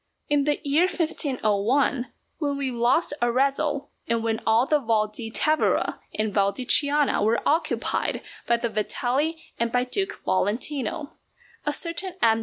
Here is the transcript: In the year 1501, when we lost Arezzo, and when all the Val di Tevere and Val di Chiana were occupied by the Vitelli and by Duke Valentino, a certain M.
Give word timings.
In 0.29 0.45
the 0.45 0.59
year 0.67 0.87
1501, 0.87 2.07
when 2.39 2.57
we 2.57 2.71
lost 2.71 3.13
Arezzo, 3.21 3.89
and 4.07 4.23
when 4.23 4.41
all 4.47 4.65
the 4.65 4.79
Val 4.79 5.05
di 5.05 5.29
Tevere 5.29 5.99
and 6.15 6.33
Val 6.33 6.51
di 6.51 6.65
Chiana 6.65 7.23
were 7.23 7.39
occupied 7.45 8.23
by 8.47 8.57
the 8.57 8.69
Vitelli 8.69 9.39
and 9.59 9.71
by 9.71 9.83
Duke 9.83 10.19
Valentino, 10.25 11.13
a 11.67 11.71
certain 11.71 12.15
M. 12.19 12.39